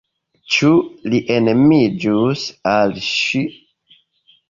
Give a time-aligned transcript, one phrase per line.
[0.55, 0.71] Ĉu
[1.11, 3.47] li enamiĝus al ŝi?